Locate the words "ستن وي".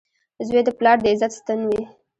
1.39-1.81